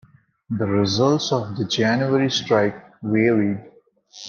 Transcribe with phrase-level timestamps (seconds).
[0.49, 3.59] The results of the January strike varied.